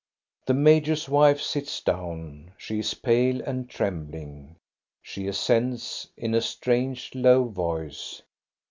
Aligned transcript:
"The 0.47 0.55
major's 0.55 1.07
wife 1.07 1.39
sits 1.39 1.79
down; 1.79 2.53
she 2.57 2.79
is 2.79 2.95
pale 2.95 3.39
and 3.43 3.69
trem 3.69 4.07
bling. 4.07 4.55
She 4.99 5.27
assents 5.27 6.07
in 6.17 6.33
a 6.33 6.41
strange, 6.41 7.13
low 7.13 7.43
voice. 7.43 8.23